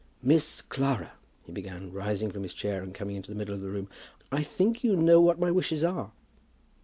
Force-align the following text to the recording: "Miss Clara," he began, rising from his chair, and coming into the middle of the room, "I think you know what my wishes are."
"Miss 0.23 0.63
Clara," 0.63 1.11
he 1.45 1.51
began, 1.51 1.91
rising 1.93 2.31
from 2.31 2.41
his 2.41 2.55
chair, 2.55 2.81
and 2.81 2.91
coming 2.91 3.15
into 3.15 3.29
the 3.29 3.37
middle 3.37 3.53
of 3.53 3.61
the 3.61 3.69
room, 3.69 3.87
"I 4.31 4.41
think 4.41 4.83
you 4.83 4.95
know 4.95 5.21
what 5.21 5.37
my 5.39 5.51
wishes 5.51 5.83
are." 5.83 6.09